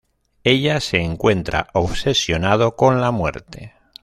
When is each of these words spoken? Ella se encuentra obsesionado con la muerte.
Ella 0.43 0.79
se 0.79 0.97
encuentra 0.97 1.67
obsesionado 1.73 2.75
con 2.75 3.01
la 3.01 3.11
muerte. 3.11 3.75